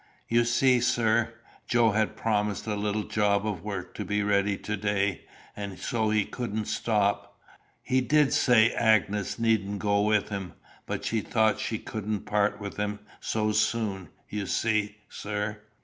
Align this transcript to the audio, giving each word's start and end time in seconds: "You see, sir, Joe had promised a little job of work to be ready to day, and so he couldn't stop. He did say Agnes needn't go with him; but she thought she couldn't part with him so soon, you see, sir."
"You 0.27 0.45
see, 0.45 0.79
sir, 0.81 1.35
Joe 1.67 1.91
had 1.91 2.15
promised 2.15 2.65
a 2.65 2.73
little 2.75 3.03
job 3.03 3.45
of 3.45 3.61
work 3.61 3.93
to 3.93 4.03
be 4.03 4.23
ready 4.23 4.57
to 4.57 4.75
day, 4.75 5.25
and 5.55 5.77
so 5.77 6.09
he 6.09 6.25
couldn't 6.25 6.65
stop. 6.65 7.37
He 7.83 8.01
did 8.01 8.33
say 8.33 8.71
Agnes 8.71 9.37
needn't 9.37 9.77
go 9.77 10.01
with 10.01 10.29
him; 10.29 10.53
but 10.87 11.05
she 11.05 11.21
thought 11.21 11.59
she 11.59 11.77
couldn't 11.77 12.21
part 12.21 12.59
with 12.59 12.77
him 12.77 12.97
so 13.19 13.51
soon, 13.51 14.09
you 14.27 14.47
see, 14.47 14.97
sir." 15.07 15.59